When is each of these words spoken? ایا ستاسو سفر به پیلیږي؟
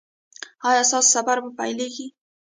ایا 0.69 0.81
ستاسو 0.89 1.09
سفر 1.15 1.37
به 1.43 1.49
پیلیږي؟ 1.59 2.07